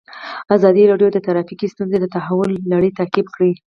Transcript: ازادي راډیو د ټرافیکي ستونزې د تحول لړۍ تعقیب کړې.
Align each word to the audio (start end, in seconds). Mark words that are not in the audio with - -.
ازادي 0.55 0.83
راډیو 0.91 1.09
د 1.13 1.17
ټرافیکي 1.25 1.67
ستونزې 1.73 1.97
د 1.99 2.05
تحول 2.15 2.49
لړۍ 2.71 2.91
تعقیب 2.99 3.27
کړې. 3.35 3.51